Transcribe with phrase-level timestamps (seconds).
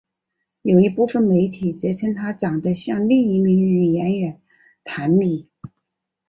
[0.63, 4.41] 而一部分媒体则称她长得像另一名女演员
[4.83, 5.47] 坛蜜。